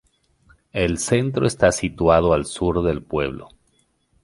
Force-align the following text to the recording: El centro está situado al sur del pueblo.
El 0.73 0.97
centro 0.97 1.45
está 1.45 1.71
situado 1.71 2.33
al 2.33 2.45
sur 2.47 2.81
del 2.83 3.03
pueblo. 3.03 3.49